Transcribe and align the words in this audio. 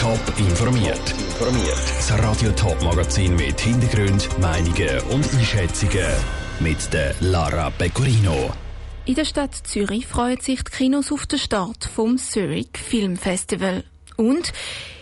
Top 0.00 0.20
informiert. 0.38 1.14
Das 1.40 2.12
Radio 2.22 2.52
Top 2.52 2.80
Magazin 2.84 3.34
mit 3.34 3.60
Hintergrund, 3.60 4.28
Meinungen 4.38 5.00
und 5.10 5.34
Einschätzungen 5.34 6.06
mit 6.60 6.92
der 6.92 7.16
Lara 7.20 7.68
Pecorino. 7.70 8.52
In 9.06 9.16
der 9.16 9.24
Stadt 9.24 9.54
Zürich 9.54 10.06
freuen 10.06 10.40
sich 10.40 10.62
die 10.62 10.70
Kinos 10.70 11.10
auf 11.10 11.26
den 11.26 11.40
Start 11.40 11.84
vom 11.84 12.16
Zurich 12.16 12.68
Film 12.74 13.16
Festival. 13.16 13.82
Und 14.16 14.52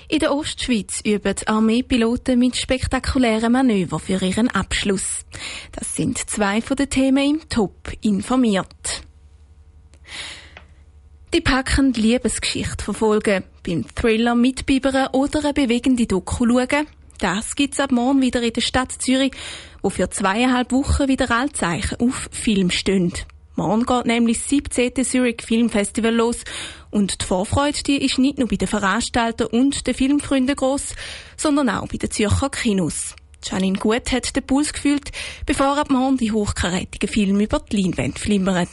in 0.08 0.20
der 0.20 0.34
Ostschweiz 0.34 1.02
üben 1.04 1.34
Armeepiloten 1.44 2.38
mit 2.38 2.56
spektakulären 2.56 3.52
Manövern 3.52 4.00
für 4.00 4.24
ihren 4.24 4.48
Abschluss. 4.48 5.26
Das 5.72 5.94
sind 5.94 6.18
zwei 6.18 6.62
von 6.62 6.76
den 6.76 6.88
Themen 6.88 7.36
im 7.36 7.48
Top 7.50 7.92
informiert. 8.00 9.02
Die 11.34 11.42
packende 11.42 12.00
Liebesgeschichte 12.00 12.82
verfolgen, 12.82 13.44
beim 13.66 13.84
Thriller 13.94 14.34
mitbibern 14.34 15.08
oder 15.12 15.40
eine 15.40 15.52
bewegende 15.52 16.06
Doku 16.06 16.46
schauen. 16.46 16.86
Das 17.18 17.56
gibt's 17.56 17.80
ab 17.80 17.90
morgen 17.90 18.20
wieder 18.20 18.42
in 18.42 18.52
der 18.52 18.60
Stadt 18.60 18.92
Zürich, 18.92 19.32
wo 19.82 19.90
für 19.90 20.08
zweieinhalb 20.10 20.70
Wochen 20.72 21.08
wieder 21.08 21.30
alle 21.30 21.52
Zeichen 21.52 21.98
auf 22.00 22.28
Film 22.30 22.70
stehen. 22.70 23.12
Morgen 23.56 23.86
geht 23.86 24.04
nämlich 24.04 24.38
das 24.38 24.50
17. 24.50 25.04
Zurich 25.04 25.42
Film 25.42 25.70
Festival 25.70 26.14
los 26.14 26.44
und 26.90 27.22
die 27.22 27.24
Vorfreude 27.24 27.82
die 27.82 28.04
ist 28.04 28.18
nicht 28.18 28.38
nur 28.38 28.48
bei 28.48 28.56
den 28.56 28.68
Veranstaltern 28.68 29.48
und 29.48 29.86
den 29.86 29.94
Filmfreunden 29.94 30.54
gross, 30.54 30.94
sondern 31.36 31.70
auch 31.70 31.88
bei 31.88 31.96
den 31.96 32.10
Zürcher 32.10 32.50
Kinos. 32.50 33.16
Janine 33.42 33.78
Gut 33.78 34.12
hat 34.12 34.36
den 34.36 34.42
Puls 34.42 34.72
gefühlt, 34.72 35.10
bevor 35.46 35.78
ab 35.78 35.90
morgen 35.90 36.18
die 36.18 36.32
hochkarätigen 36.32 37.08
Filme 37.08 37.44
über 37.44 37.60
die 37.60 37.82
Leinwand 37.82 38.18
flimmern. 38.18 38.68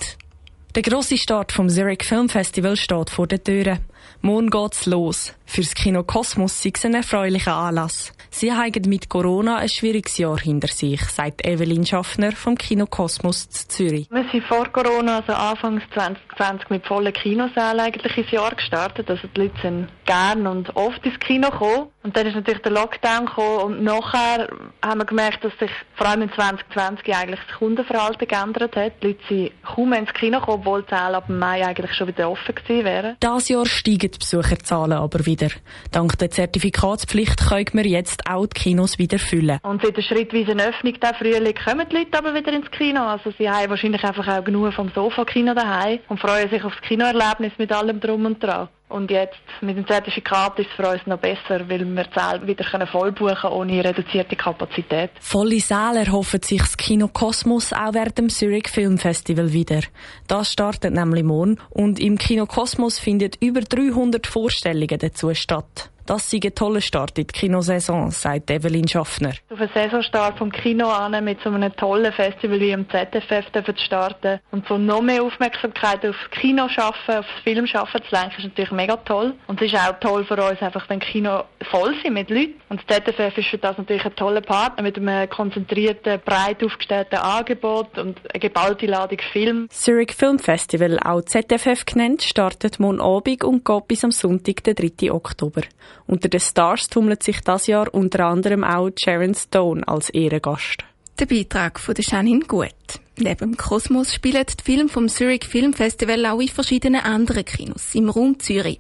Der 0.76 0.82
grosse 0.82 1.18
Start 1.18 1.52
vom 1.52 1.70
Zurich 1.70 2.04
Film 2.04 2.28
Festival 2.30 2.76
steht 2.76 3.10
vor 3.10 3.28
den 3.28 3.44
Türen. 3.44 3.80
Morgen 4.26 4.50
geht's 4.50 4.86
los. 4.86 5.34
Fürs 5.46 5.76
Kino 5.76 6.02
Kosmos 6.02 6.66
ist 6.66 6.78
es 6.78 6.86
ein 6.86 6.94
erfreulicher 6.94 7.54
Anlass. 7.54 8.14
Sie 8.32 8.54
haben 8.54 8.82
mit 8.88 9.10
Corona 9.10 9.58
ein 9.58 9.70
schwieriges 9.70 10.18
Jahr 10.18 10.40
hinter 10.40 10.70
sich, 10.70 11.02
sagt 11.02 11.46
Evelyn 11.46 11.86
Schaffner 11.86 12.32
vom 12.32 12.58
Kino 12.58 12.88
Kosmos 12.88 13.50
zu 13.50 13.68
Zürich. 13.68 14.08
Wir 14.10 14.26
sind 14.32 14.46
vor 14.46 14.70
Corona, 14.70 15.18
also 15.18 15.34
Anfangs 15.34 15.84
2020, 15.94 16.70
mit 16.70 16.88
vollen 16.88 17.14
Kinosälen 17.14 17.82
eigentlich 17.82 18.18
ins 18.18 18.32
Jahr 18.32 18.56
gestartet. 18.56 19.10
Also 19.12 19.28
die 19.28 19.42
Leute 19.42 19.62
sind 19.62 19.90
gern 20.06 20.48
und 20.48 20.76
oft 20.76 21.06
ins 21.06 21.20
Kino 21.20 21.52
gekommen. 21.52 21.90
Und 22.02 22.18
dann 22.18 22.26
ist 22.26 22.36
natürlich 22.36 22.62
der 22.64 22.72
Lockdown 22.72 23.28
gekommen 23.28 23.60
und 23.60 23.84
nachher 23.84 24.50
haben 24.84 25.00
wir 25.00 25.06
gemerkt, 25.06 25.44
dass 25.44 25.58
sich 25.60 25.72
vor 25.96 26.08
allem 26.08 26.24
in 26.24 26.34
2020 26.34 27.16
eigentlich 27.16 27.40
das 27.48 27.60
Kundenverhalten 27.60 28.28
geändert 28.28 28.76
hat. 28.76 28.94
Die 29.02 29.08
Leute 29.08 29.20
sind 29.30 29.52
kaum 29.64 29.94
ins 29.94 30.14
Kino 30.14 30.40
gekommen, 30.40 30.62
obwohl 30.62 30.84
die 30.84 30.90
Säle 30.90 31.18
ab 31.18 31.30
Mai 31.30 31.66
eigentlich 31.66 31.94
schon 31.94 32.08
wieder 32.08 32.30
offen 32.30 32.56
gewesen 32.56 32.84
wären. 32.84 33.16
Das 33.22 33.48
Jahr 33.48 33.66
steigen 33.66 34.12
die 34.14 34.20
Besucherzahlen 34.20 34.98
aber 34.98 35.26
wieder. 35.26 35.50
Dank 35.92 36.18
der 36.18 36.30
Zertifikatspflicht 36.30 37.48
können 37.48 37.68
wir 37.74 37.88
jetzt 37.88 38.30
auch 38.30 38.46
die 38.46 38.60
Kinos 38.60 38.98
wieder 38.98 39.20
füllen. 39.20 39.60
Und 39.64 39.82
seit 39.82 39.98
der 39.98 40.02
schrittweisen 40.02 40.60
Öffnung 40.60 41.00
der 41.00 41.14
Frühling 41.16 41.56
kommen 41.56 41.88
die 41.90 41.98
Leute 41.98 42.18
aber 42.18 42.34
wieder 42.34 42.54
ins 42.54 42.70
Kino. 42.72 43.02
Also 43.02 43.32
sie 43.38 43.50
haben 43.50 43.70
wahrscheinlich 43.70 44.04
einfach 44.04 44.28
auch 44.28 44.44
genug 44.44 44.74
vom 44.74 44.90
Sofa-Kino 44.94 45.54
daheim 45.54 46.00
und 46.10 46.20
freuen 46.20 46.50
sich 46.50 46.64
aufs 46.64 46.82
Kinoerlebnis 46.82 47.54
mit 47.58 47.72
allem 47.72 48.00
Drum 48.00 48.26
und 48.26 48.42
Dran. 48.42 48.70
Und 48.94 49.10
jetzt 49.10 49.40
mit 49.62 49.76
dem 49.76 49.88
Zertifikat 49.88 50.60
ist 50.60 50.70
es 50.70 50.76
für 50.76 50.88
uns 50.88 51.02
noch 51.08 51.18
besser, 51.18 51.68
weil 51.68 51.84
wir 51.84 52.04
die 52.04 52.14
Säle 52.14 52.46
wieder 52.46 52.86
voll 52.86 53.12
buchen 53.12 53.34
können 53.34 53.54
ohne 53.54 53.84
reduzierte 53.84 54.36
Kapazität. 54.36 55.10
Volle 55.20 55.60
Säle 55.60 56.06
erhoffen 56.06 56.44
sich 56.44 56.62
das 56.62 56.78
Kino 56.78 57.08
Kosmos 57.08 57.74
auch 57.74 57.96
während 57.96 58.20
dem 58.20 58.30
Zurich 58.30 58.70
Film 58.70 59.00
Festival 59.00 59.52
wieder. 59.52 59.80
Das 60.28 60.52
startet 60.52 60.94
nämlich 60.94 61.24
morgen 61.24 61.58
und 61.72 62.00
im 62.00 62.20
Kino 62.20 62.46
Kosmos 62.46 63.00
finden 63.00 63.32
über 63.40 63.62
300 63.62 64.28
Vorstellungen 64.28 65.00
dazu 65.00 65.34
statt. 65.34 65.90
Das 66.06 66.30
sei 66.30 66.40
ein 66.44 66.54
toller 66.54 66.82
Start 66.82 67.18
in 67.18 67.28
die 67.28 67.32
Kinosaison, 67.32 68.12
sagt 68.12 68.52
Evelyn 68.52 68.90
Schaffner. 68.90 69.32
Auf 69.50 69.60
einen 69.60 69.70
Saisonstart 69.74 70.38
vom 70.38 70.52
Kino 70.52 70.90
an 70.90 71.24
mit 71.24 71.40
so 71.42 71.50
einem 71.50 71.74
tollen 71.78 72.12
Festival 72.12 72.60
wie 72.60 72.72
im 72.72 72.86
ZFF 72.90 73.46
zu 73.54 73.74
starten 73.78 74.42
und 74.52 74.68
so 74.68 74.78
noch 74.78 75.02
mehr 75.02 75.24
Aufmerksamkeit 75.24 76.06
aufs 76.06 76.30
Kino 76.32 76.68
schaffen, 76.68 77.20
aufs 77.20 77.30
Film 77.46 77.66
schaffen 77.68 78.02
zu 78.04 78.14
lenken, 78.14 78.36
ist 78.38 78.44
natürlich 78.44 78.72
mega 78.72 78.98
toll. 78.98 79.34
Und 79.48 79.62
es 79.62 79.72
ist 79.72 79.80
auch 79.80 79.98
toll 80.02 80.26
für 80.26 80.36
uns, 80.36 80.62
einfach 80.62 80.90
wenn 80.90 81.00
Kino 81.00 81.44
voll 81.72 81.96
sind 82.04 82.16
mit 82.16 82.30
Leuten. 82.30 82.56
Und 82.68 82.82
das 82.86 82.98
ZFF 82.98 83.38
ist 83.38 83.48
für 83.48 83.58
das 83.58 83.78
natürlich 83.78 84.04
ein 84.04 84.16
toller 84.18 84.42
Partner 84.42 84.84
mit 84.84 84.98
einem 84.98 85.30
konzentrierten, 85.30 86.20
breit 86.26 86.62
aufgestellten 86.66 87.20
Angebot 87.20 87.98
und 87.98 88.20
eine 88.30 88.40
geballte 88.42 88.88
Ladung 88.88 89.20
Film. 89.32 89.68
Zurich 89.70 90.12
Film 90.12 90.38
Festival, 90.38 91.00
auch 91.00 91.22
ZFF 91.22 91.86
genannt, 91.86 92.24
startet 92.24 92.82
morgen 92.82 93.00
Abend 93.00 93.46
und 93.46 93.64
geht 93.64 93.88
bis 93.88 94.04
am 94.04 94.12
Sonntag, 94.12 94.66
den 94.66 94.76
3. 94.76 95.14
Oktober. 95.14 95.62
Unter 96.08 96.30
den 96.30 96.40
Stars 96.40 96.88
tummelt 96.88 97.24
sich 97.24 97.42
das 97.42 97.68
Jahr 97.68 97.94
unter 97.94 98.26
anderem 98.26 98.64
auch 98.64 98.92
Sharon 98.98 99.36
Stone 99.36 99.88
als 99.88 100.10
Ehrengast. 100.10 100.84
Der 101.20 101.26
Beitrag 101.28 101.80
von 101.80 101.94
der 101.94 102.06
Janine 102.08 102.46
Gut. 102.46 102.74
Neben 103.18 103.52
dem 103.52 103.58
Kosmos 103.58 104.14
spielen 104.14 104.46
die 104.48 104.64
Filme 104.64 104.90
vom 104.90 105.08
Zurich 105.08 105.46
Film 105.46 105.74
Festival 105.74 106.26
auch 106.26 106.40
in 106.40 106.48
verschiedenen 106.48 107.02
anderen 107.02 107.46
Kinos 107.46 107.94
im 107.94 108.10
Raum 108.10 108.40
Zürich. 108.40 108.80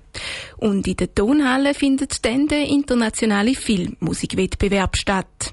Und 0.57 0.87
in 0.87 0.97
der 0.97 1.13
Tonhalle 1.13 1.75
findet 1.75 2.25
dann 2.25 2.47
der 2.47 2.67
internationale 2.67 3.53
Filmmusikwettbewerb 3.53 4.97
statt. 4.97 5.51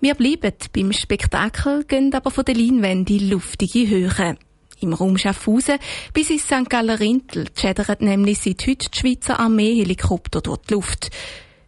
Wir 0.00 0.14
bleiben 0.14 0.54
beim 0.72 0.92
Spektakel, 0.92 1.84
gehen 1.84 2.14
aber 2.14 2.30
von 2.30 2.44
der 2.44 2.54
Leinwände 2.54 3.14
in 3.14 3.30
luftige 3.30 3.88
Höhe. 3.88 4.36
Im 4.80 4.94
Raum 4.94 5.18
Schaffhausen 5.18 5.78
bis 6.14 6.30
ins 6.30 6.44
St. 6.44 6.68
Galler 6.68 7.00
Rintel 7.00 7.48
schädern 7.58 7.96
nämlich 8.00 8.38
seit 8.38 8.66
heute 8.66 8.88
die 8.90 8.98
Schweizer 8.98 9.38
Armeehelikopter 9.38 10.40
durch 10.40 10.58
die 10.68 10.74
Luft. 10.74 11.10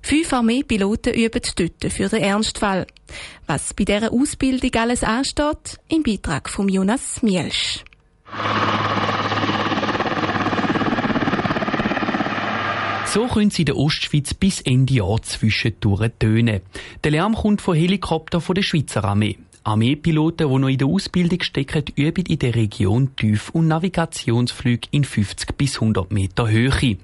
Fünf 0.01 0.33
Armeepiloten 0.33 1.15
üben 1.15 1.43
dort 1.57 1.93
für 1.93 2.09
den 2.09 2.23
Ernstfall. 2.23 2.87
Was 3.47 3.75
bei 3.75 3.85
dieser 3.85 4.13
Ausbildung 4.13 4.71
alles 4.75 5.05
ansteht, 5.05 5.79
im 5.89 6.03
Beitrag 6.03 6.49
von 6.49 6.69
Jonas 6.69 7.23
Mielsch. 7.23 7.85
So 13.07 13.27
können 13.27 13.51
sie 13.51 13.63
in 13.63 13.67
der 13.67 13.77
Ostschweiz 13.77 14.33
bis 14.33 14.63
Ende 14.63 14.95
Jahr 14.95 15.21
zwischendurch 15.21 16.11
tönen. 16.19 16.63
Der 17.05 17.11
Lärm 17.11 17.35
kommt 17.35 17.61
von 17.61 17.77
Helikoptern 17.77 18.41
von 18.41 18.55
der 18.55 18.63
Schweizer 18.63 19.05
Armee. 19.05 19.37
Armeepiloten, 19.65 20.49
die 20.49 20.59
noch 20.59 20.69
in 20.69 20.79
der 20.79 20.89
Ausbildung 20.89 21.41
stecken, 21.43 21.85
üben 21.95 22.25
in 22.27 22.39
der 22.39 22.55
Region 22.55 23.15
Tief- 23.17 23.51
und 23.51 23.69
Navigationsflüge 23.69 24.89
in 24.91 25.05
50 25.05 25.57
bis 25.57 25.77
100 25.77 26.11
Meter 26.11 26.51
Höhe. 26.51 26.97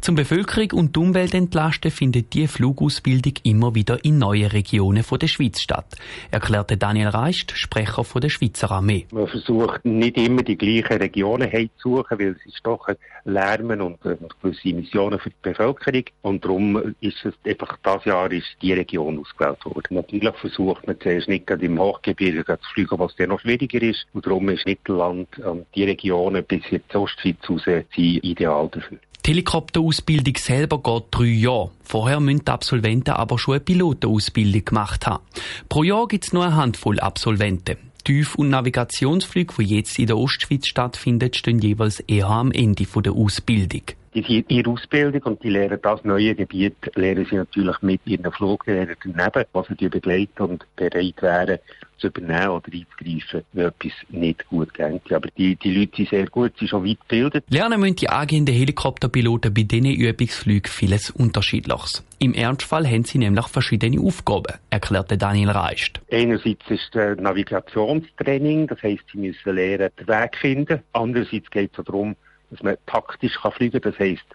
Zum 0.00 0.14
Bevölkerung 0.14 0.72
und 0.72 0.96
die 0.96 1.00
Umwelt 1.00 1.34
entlasten 1.34 1.90
findet 1.90 2.32
die 2.34 2.46
Flugausbildung 2.46 3.34
immer 3.42 3.74
wieder 3.74 4.04
in 4.04 4.18
neuen 4.18 4.50
Regionen 4.50 5.04
der 5.20 5.26
Schweiz 5.26 5.60
statt, 5.60 5.96
erklärte 6.30 6.76
Daniel 6.76 7.08
Reist, 7.08 7.52
Sprecher 7.56 8.04
der 8.20 8.28
Schweizer 8.28 8.70
Armee. 8.70 9.06
Man 9.10 9.26
versucht 9.26 9.84
nicht 9.84 10.16
immer 10.16 10.42
die 10.42 10.56
gleichen 10.56 10.98
Regionen 10.98 11.50
heimzusuchen, 11.50 12.18
weil 12.18 12.36
es 12.38 12.46
ist 12.46 12.60
doch 12.64 12.88
Lärmen 13.24 13.80
und, 13.80 14.04
und 14.04 14.40
gewisse 14.40 14.68
Emissionen 14.68 15.18
für 15.18 15.30
die 15.30 15.36
Bevölkerung. 15.42 16.04
Und 16.22 16.44
darum 16.44 16.94
ist 17.00 17.24
es 17.24 17.34
einfach, 17.44 17.76
das 17.82 18.04
Jahr 18.04 18.30
ist 18.32 18.46
die 18.62 18.72
Region 18.72 19.18
ausgewählt 19.18 19.64
worden. 19.64 19.96
Natürlich 19.96 20.34
versucht 20.36 20.86
man 20.86 20.98
zuerst 21.00 21.28
nicht 21.28 21.46
gerade 21.46 21.66
im 21.66 21.78
Hochgebirge 21.98 22.58
fliegen, 22.72 22.98
was 22.98 23.14
dann 23.16 23.30
noch 23.30 23.40
schwieriger 23.40 23.82
ist. 23.82 24.06
Und 24.12 24.26
darum 24.26 24.48
ist 24.48 24.66
Mittelland 24.66 25.38
und 25.38 25.66
die 25.74 25.84
Regionen 25.84 26.44
bis 26.44 26.62
jetzt 26.70 26.94
Ostschweiz 26.94 27.36
raus 27.48 27.62
sind 27.64 27.86
ideal 27.96 28.68
dafür. 28.70 28.98
Die 29.26 29.30
Helikopterausbildung 29.30 30.36
selber 30.36 30.82
geht 30.82 31.04
drei 31.10 31.24
Jahre. 31.24 31.70
Vorher 31.82 32.20
müssen 32.20 32.44
die 32.44 32.50
Absolventen 32.50 33.10
aber 33.10 33.38
schon 33.38 33.54
eine 33.54 33.60
Pilotenausbildung 33.60 34.64
gemacht 34.64 35.06
haben. 35.06 35.22
Pro 35.68 35.82
Jahr 35.82 36.08
gibt 36.08 36.24
es 36.24 36.32
nur 36.32 36.44
eine 36.44 36.56
Handvoll 36.56 36.98
Absolventen. 37.00 37.76
Tief- 38.04 38.36
und 38.36 38.48
Navigationsflüge, 38.48 39.52
die 39.58 39.76
jetzt 39.76 39.98
in 39.98 40.06
der 40.06 40.16
Ostschweiz 40.16 40.66
stattfinden, 40.66 41.34
stehen 41.34 41.58
jeweils 41.58 42.00
eher 42.00 42.28
am 42.28 42.52
Ende 42.52 42.86
der 42.86 43.12
Ausbildung. 43.12 43.82
Die 44.18 44.24
sind 44.24 44.50
ihre 44.50 44.70
Ausbildung 44.70 45.22
und 45.22 45.44
die 45.44 45.50
lernen 45.50 45.78
das 45.80 46.02
neue 46.02 46.34
Gebiet, 46.34 46.74
lernen 46.96 47.24
sie 47.30 47.36
natürlich 47.36 47.80
mit 47.82 48.00
ihren 48.04 48.32
Fluglehrern 48.32 48.96
daneben, 49.04 49.44
was 49.52 49.66
sie 49.68 49.88
begleiten 49.88 50.42
und 50.42 50.66
bereit 50.74 51.22
wären, 51.22 51.58
zu 51.98 52.08
übernehmen 52.08 52.48
oder 52.48 52.66
einzugreifen, 52.72 53.44
wenn 53.52 53.66
etwas 53.66 53.92
nicht 54.08 54.48
gut 54.48 54.74
geht. 54.74 55.12
Aber 55.12 55.28
die, 55.36 55.54
die 55.54 55.72
Leute 55.72 55.96
sind 55.98 56.08
sehr 56.08 56.26
gut, 56.26 56.52
sie 56.54 56.60
sind 56.60 56.70
schon 56.70 56.84
weit 56.84 56.98
gebildet. 57.08 57.44
Lernen 57.48 57.80
müssen 57.80 57.94
die 57.94 58.08
angehenden 58.08 58.56
Helikopterpiloten 58.56 59.54
bei 59.54 59.62
diesen 59.62 59.86
Übungsflügen 59.86 60.68
vieles 60.68 61.10
Unterschiedliches. 61.10 62.04
Im 62.18 62.34
Ernstfall 62.34 62.88
haben 62.88 63.04
sie 63.04 63.18
nämlich 63.18 63.46
verschiedene 63.46 64.00
Aufgaben, 64.00 64.54
erklärte 64.70 65.16
Daniel 65.16 65.50
Reist. 65.50 66.00
Einerseits 66.10 66.68
ist 66.68 66.88
das 66.92 67.18
Navigationstraining, 67.18 68.66
das 68.66 68.82
heisst, 68.82 69.04
sie 69.12 69.18
müssen 69.18 69.54
lernen, 69.54 69.90
den 70.00 70.08
Weg 70.08 70.36
finden. 70.36 70.80
Andererseits 70.92 71.48
geht 71.50 71.70
es 71.78 71.84
darum, 71.84 72.16
dass 72.50 72.62
man 72.62 72.76
taktisch 72.86 73.34
kann 73.40 73.52
fliegen 73.52 73.80
kann. 73.80 73.92
Das 73.92 74.00
heisst, 74.00 74.26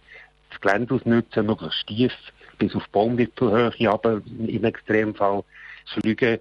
das 0.49 0.61
Gelände 0.61 0.95
ausnutzen, 0.95 1.45
möglichst 1.45 1.87
tief, 1.87 2.13
bis 2.57 2.75
auf 2.75 2.87
Baumwipfelhöhe, 2.89 3.89
aber 3.89 4.21
im 4.47 4.63
Extremfall 4.63 5.43
fliegen, 5.85 6.39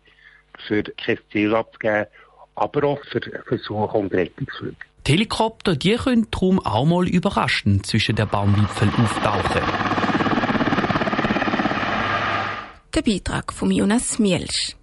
für 0.67 0.83
kein 0.83 1.19
Ziel 1.31 1.55
abzugeben, 1.55 2.07
aber 2.55 2.85
auch 2.85 3.05
für 3.07 3.21
Versuche 3.47 3.99
und 3.99 4.13
Rettungsflüge. 4.13 4.77
Die 5.07 5.13
Helikopter, 5.13 5.75
die 5.75 5.97
können 5.97 6.29
darum 6.31 6.65
auch 6.65 6.85
mal 6.85 7.09
überraschend 7.09 7.87
zwischen 7.87 8.15
den 8.15 8.29
Baumwipfeln 8.29 8.93
auftauchen. 8.95 9.63
Der 12.95 13.03
Beitrag 13.03 13.53
von 13.53 13.71
Jonas 13.71 14.19
Mielsch. 14.21 14.77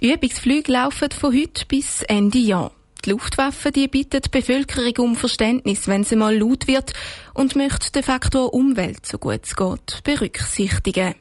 Die 0.00 0.12
Übungsflüge 0.12 0.70
laufen 0.70 1.10
von 1.10 1.34
heute 1.34 1.66
bis 1.66 2.02
Ende 2.02 2.38
Jahr. 2.38 2.70
Die 3.04 3.10
Luftwaffe 3.10 3.70
die 3.70 3.88
bittet 3.88 4.26
die 4.26 4.38
Bevölkerung 4.38 5.10
um 5.10 5.16
Verständnis, 5.16 5.86
wenn 5.86 6.04
sie 6.04 6.16
mal 6.16 6.36
laut 6.36 6.66
wird 6.66 6.92
und 7.34 7.56
möchte 7.56 7.92
den 7.92 8.02
Faktor 8.02 8.52
Umwelt, 8.52 9.06
so 9.06 9.18
gut 9.18 9.40
es 9.44 9.54
geht, 9.54 10.02
berücksichtigen. 10.04 11.14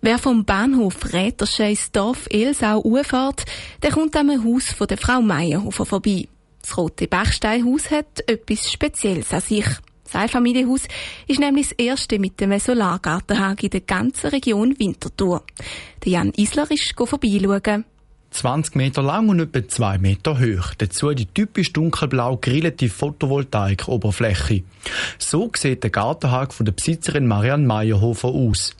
Wer 0.00 0.18
vom 0.18 0.44
Bahnhof 0.44 1.14
Rätersche 1.14 1.64
ins 1.64 1.90
Dorf 1.90 2.26
Elsau 2.28 2.82
fährt, 3.02 3.44
der 3.82 3.90
kommt 3.90 4.14
am 4.16 4.30
Haus 4.30 4.70
von 4.72 4.86
der 4.86 4.98
Frau 4.98 5.22
Meyerhofer 5.22 5.86
vorbei. 5.86 6.28
Das 6.60 6.76
rote 6.76 7.06
Bachsteinhaus 7.06 7.90
hat 7.90 8.28
etwas 8.28 8.70
Spezielles 8.70 9.32
an 9.32 9.40
sich. 9.40 9.64
Das 10.04 10.14
Einfamilienhaus 10.14 10.82
ist 11.26 11.40
nämlich 11.40 11.70
das 11.70 11.78
erste 11.78 12.18
mit 12.18 12.38
dem 12.40 12.58
Solargartenhag 12.58 13.62
in 13.62 13.70
der 13.70 13.80
ganzen 13.80 14.28
Region 14.28 14.78
Winterthur. 14.78 15.42
Der 16.04 16.12
Jan 16.12 16.32
Isler 16.36 16.70
ist 16.70 16.94
vorbeischauen. 16.94 17.84
20 18.34 18.74
Meter 18.74 19.00
lang 19.00 19.28
und 19.28 19.38
etwa 19.38 19.66
2 19.66 19.98
Meter 19.98 20.40
hoch. 20.40 20.74
Dazu 20.76 21.14
die 21.14 21.26
typisch 21.26 21.72
dunkelblau 21.72 22.36
grillte 22.36 22.88
Photovoltaik-Oberfläche. 22.88 24.64
So 25.18 25.52
sieht 25.56 25.84
der 25.84 25.90
Gartenhag 25.90 26.52
von 26.52 26.66
der 26.66 26.72
Besitzerin 26.72 27.28
Marianne 27.28 27.64
Meyerhofer 27.64 28.28
aus. 28.28 28.74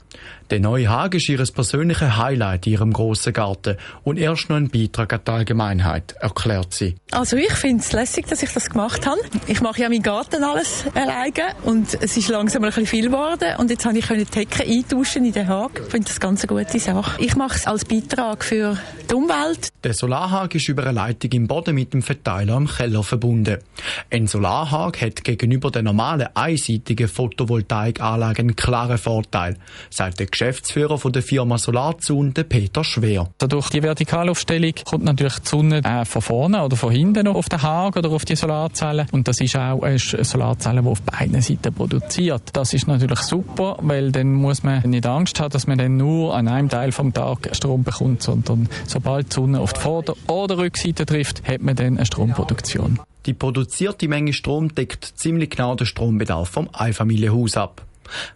Der 0.51 0.59
neue 0.59 0.89
Hag 0.89 1.15
ist 1.15 1.27
ihr 1.27 1.43
persönliches 1.43 2.17
Highlight 2.17 2.67
in 2.67 2.73
ihrem 2.73 2.93
grossen 2.93 3.33
Garten 3.33 3.77
und 4.03 4.19
erst 4.19 4.49
noch 4.49 4.57
ein 4.57 4.69
Beitrag 4.69 5.11
an 5.13 5.21
die 5.25 5.31
Allgemeinheit, 5.31 6.15
erklärt 6.19 6.71
sie. 6.71 6.95
Also 7.11 7.35
ich 7.35 7.53
finde 7.53 7.81
es 7.81 7.91
lässig, 7.93 8.27
dass 8.27 8.43
ich 8.43 8.53
das 8.53 8.69
gemacht 8.69 9.07
habe. 9.07 9.19
Ich 9.47 9.61
mache 9.61 9.81
ja 9.81 9.89
meinen 9.89 10.03
Garten 10.03 10.43
alles 10.43 10.85
alleine 10.93 11.55
und 11.63 11.97
es 11.99 12.15
ist 12.15 12.29
langsam 12.29 12.63
ein 12.63 12.69
bisschen 12.69 12.85
viel 12.85 13.05
geworden 13.05 13.55
und 13.57 13.71
jetzt 13.71 13.85
habe 13.85 13.97
ich 13.97 14.05
die 14.05 14.39
Hecke 14.39 14.63
eintauschen 14.63 15.25
in 15.25 15.33
den 15.33 15.47
Hag. 15.47 15.81
Ich 15.83 15.91
finde 15.91 16.07
das 16.07 16.19
ganz 16.19 16.43
eine 16.43 16.63
gute 16.63 16.79
Sache. 16.79 17.19
Ich 17.21 17.35
mache 17.35 17.55
es 17.55 17.65
als 17.65 17.85
Beitrag 17.85 18.43
für 18.43 18.77
die 19.09 19.15
Umwelt. 19.15 19.69
Der 19.83 19.93
Solarhag 19.93 20.53
ist 20.53 20.67
über 20.67 20.83
eine 20.83 20.93
Leitung 20.93 21.31
im 21.31 21.47
Boden 21.47 21.73
mit 21.73 21.93
dem 21.93 22.01
Verteiler 22.01 22.57
im 22.57 22.67
Keller 22.67 23.03
verbunden. 23.03 23.57
Ein 24.11 24.27
Solarhag 24.27 25.01
hat 25.01 25.23
gegenüber 25.23 25.71
der 25.71 25.81
normalen 25.83 26.27
einseitigen 26.33 27.07
Photovoltaikanlage 27.07 28.41
einen 28.41 28.55
klaren 28.55 28.97
Vorteil, 28.97 29.57
sagt 30.05 30.19
der 30.19 30.27
Geschäftsführer 30.27 30.99
von 30.99 31.11
der 31.11 31.23
Firma 31.23 31.57
Solarzone, 31.57 32.31
Peter 32.31 32.83
Schwer. 32.83 33.27
Also 33.41 33.47
durch 33.47 33.69
die 33.69 33.81
Vertikalaufstellung 33.81 34.73
kommt 34.87 35.03
natürlich 35.03 35.39
die 35.39 35.47
Sonne 35.47 35.83
äh, 35.83 36.05
von 36.05 36.21
vorne 36.21 36.63
oder 36.63 36.75
von 36.75 36.91
hinten 36.91 37.27
auf 37.27 37.49
den 37.49 37.61
Haag 37.61 37.97
oder 37.97 38.11
auf 38.11 38.23
die 38.23 38.35
Solarzellen 38.35 39.07
und 39.11 39.27
das 39.27 39.41
ist 39.41 39.55
auch 39.55 39.81
eine 39.81 39.97
Solarzelle, 39.97 40.83
die 40.83 40.87
auf 40.87 41.01
beiden 41.01 41.41
Seiten 41.41 41.73
produziert. 41.73 42.43
Das 42.53 42.73
ist 42.73 42.87
natürlich 42.87 43.19
super, 43.19 43.77
weil 43.81 44.11
dann 44.11 44.33
muss 44.33 44.61
man 44.61 44.87
nicht 44.87 45.07
Angst 45.07 45.39
haben, 45.39 45.49
dass 45.49 45.65
man 45.65 45.79
dann 45.79 45.97
nur 45.97 46.35
an 46.35 46.47
einem 46.47 46.69
Teil 46.69 46.91
vom 46.91 47.11
Tag 47.11 47.49
Strom 47.53 47.83
bekommt, 47.83 48.21
sondern 48.21 48.69
sobald 48.85 49.31
die 49.31 49.35
Sonne 49.35 49.59
auf 49.59 49.73
die 49.73 49.79
Vorder- 49.79 50.15
oder 50.27 50.59
Rückseite 50.59 51.07
trifft, 51.07 51.47
hat 51.47 51.61
man 51.61 51.75
dann 51.75 51.97
eine 51.97 52.05
Stromproduktion. 52.05 52.99
Die 53.25 53.33
produzierte 53.33 54.07
Menge 54.07 54.33
Strom 54.33 54.75
deckt 54.75 55.13
ziemlich 55.15 55.49
genau 55.49 55.73
den 55.73 55.87
Strombedarf 55.87 56.49
vom 56.49 56.69
Einfamilienhaus 56.73 57.57
ab. 57.57 57.81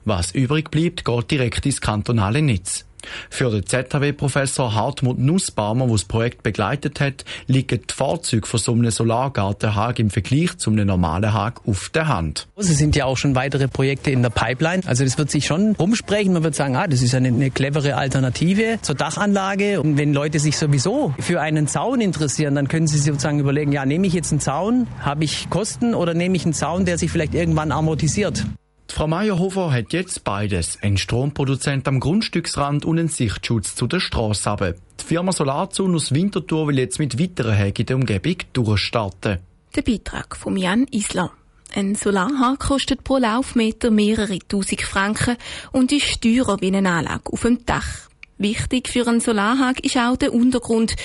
Was 0.05 0.31
übrig 0.31 0.71
bleibt, 0.71 1.05
geht 1.05 1.31
direkt 1.31 1.65
ins 1.65 1.81
kantonale 1.81 2.41
Netz. 2.41 2.85
Für 3.29 3.49
den 3.49 3.65
ZHW-Professor 3.65 4.73
Hartmut 4.73 5.19
Nussbaumer, 5.19 5.85
der 5.85 5.93
das 5.93 6.05
Projekt 6.05 6.43
begleitet 6.43 6.99
hat, 6.99 7.25
liegen 7.47 7.81
die 7.87 7.93
Fahrzeuge 7.93 8.47
von 8.47 8.59
so 8.59 8.73
einem 8.73 8.91
Solargartenhag 8.91 9.99
im 9.99 10.09
Vergleich 10.09 10.57
zu 10.57 10.69
einem 10.69 10.87
normalen 10.87 11.33
Hag 11.33 11.61
auf 11.65 11.89
der 11.89 12.07
Hand. 12.07 12.47
Es 12.55 12.67
sind 12.67 12.95
ja 12.95 13.05
auch 13.05 13.17
schon 13.17 13.35
weitere 13.35 13.67
Projekte 13.67 14.11
in 14.11 14.21
der 14.21 14.29
Pipeline. 14.29 14.83
Also 14.85 15.03
das 15.03 15.17
wird 15.17 15.31
sich 15.31 15.45
schon 15.45 15.75
rumsprechen. 15.75 16.33
Man 16.33 16.43
wird 16.43 16.55
sagen, 16.55 16.75
ah, 16.75 16.87
das 16.87 17.01
ist 17.01 17.15
eine, 17.15 17.29
eine 17.29 17.51
clevere 17.51 17.95
Alternative 17.95 18.79
zur 18.81 18.95
Dachanlage. 18.95 19.81
Und 19.81 19.97
wenn 19.97 20.13
Leute 20.13 20.39
sich 20.39 20.57
sowieso 20.57 21.13
für 21.19 21.41
einen 21.41 21.67
Zaun 21.67 22.01
interessieren, 22.01 22.55
dann 22.55 22.67
können 22.67 22.87
sie 22.87 22.97
sich 22.97 23.07
sozusagen 23.07 23.39
überlegen, 23.39 23.71
ja, 23.71 23.85
nehme 23.85 24.07
ich 24.07 24.13
jetzt 24.13 24.31
einen 24.31 24.41
Zaun, 24.41 24.87
habe 24.99 25.23
ich 25.23 25.49
Kosten 25.49 25.95
oder 25.95 26.13
nehme 26.13 26.35
ich 26.35 26.45
einen 26.45 26.53
Zaun, 26.53 26.85
der 26.85 26.97
sich 26.97 27.11
vielleicht 27.11 27.33
irgendwann 27.33 27.71
amortisiert? 27.71 28.45
Frau 28.91 29.07
Meyerhofer 29.07 29.71
hat 29.71 29.93
jetzt 29.93 30.23
beides. 30.23 30.77
Ein 30.81 30.97
Stromproduzent 30.97 31.87
am 31.87 31.99
Grundstücksrand 31.99 32.85
und 32.85 32.99
einen 32.99 33.07
Sichtschutz 33.07 33.75
zu 33.75 33.87
der 33.87 33.99
Strasse 33.99 34.49
runter. 34.49 34.75
Die 34.99 35.05
Firma 35.05 35.31
Solarzone 35.31 35.95
aus 35.95 36.13
Winterthur 36.13 36.67
will 36.67 36.79
jetzt 36.79 36.99
mit 36.99 37.19
weiteren 37.19 37.55
Hägen 37.55 37.81
in 37.81 37.85
der 37.85 37.95
Umgebung 37.95 38.35
durchstarten. 38.53 39.37
Der 39.75 39.81
Beitrag 39.81 40.35
von 40.35 40.57
Jan 40.57 40.85
Isler. 40.91 41.31
Ein 41.73 41.95
Solarhag 41.95 42.59
kostet 42.59 43.03
pro 43.03 43.17
Laufmeter 43.17 43.91
mehrere 43.91 44.39
tausend 44.39 44.81
Franken 44.81 45.37
und 45.71 45.91
ist 45.91 46.21
teurer 46.21 46.59
wie 46.61 46.75
eine 46.75 46.89
Anlage 46.89 47.31
auf 47.31 47.43
dem 47.43 47.63
Dach. 47.65 48.09
Wichtig 48.39 48.87
für 48.87 49.07
einen 49.07 49.19
Solarhag 49.19 49.79
ist 49.83 49.97
auch 49.97 50.17
der 50.17 50.33
Untergrund. 50.33 50.95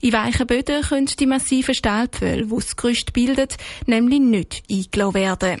In 0.00 0.12
weichen 0.12 0.46
Böden 0.46 0.82
können 0.82 1.06
die 1.06 1.26
massiven 1.26 1.74
Stahlpfähle, 1.74 2.46
die 2.46 2.54
das 2.54 2.76
Gerüst 2.76 3.12
bildet, 3.12 3.58
nämlich 3.86 4.20
nicht 4.20 4.62
eingeladen 4.70 5.14
werden. 5.14 5.60